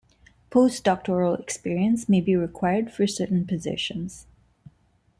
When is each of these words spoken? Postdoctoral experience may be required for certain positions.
Postdoctoral 0.49 1.39
experience 1.39 2.09
may 2.09 2.21
be 2.21 2.35
required 2.35 2.91
for 2.91 3.05
certain 3.05 3.45
positions. 3.45 4.25